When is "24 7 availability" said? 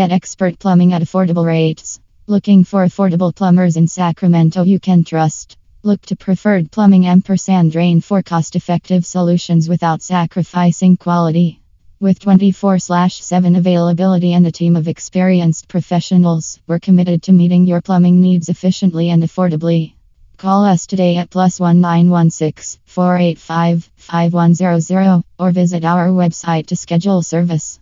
12.18-14.32